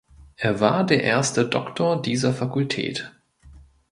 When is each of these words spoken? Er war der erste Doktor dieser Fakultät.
Er 0.35 0.59
war 0.59 0.83
der 0.83 1.03
erste 1.03 1.45
Doktor 1.47 2.01
dieser 2.01 2.33
Fakultät. 2.33 3.11